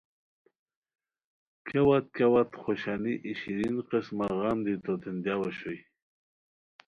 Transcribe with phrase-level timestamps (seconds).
[1.67, 5.79] کیاوت کیا وت ہے خوشانی ای شیرین قسمہ غم دی توتین دیاؤ اوشوئے